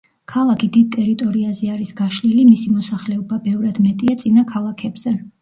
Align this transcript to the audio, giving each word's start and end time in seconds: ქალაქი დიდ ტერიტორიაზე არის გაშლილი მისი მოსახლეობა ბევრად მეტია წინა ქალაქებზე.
ქალაქი 0.31 0.69
დიდ 0.77 0.87
ტერიტორიაზე 0.95 1.69
არის 1.73 1.91
გაშლილი 1.99 2.47
მისი 2.49 2.73
მოსახლეობა 2.79 3.41
ბევრად 3.45 3.79
მეტია 3.91 4.19
წინა 4.25 4.47
ქალაქებზე. 4.57 5.17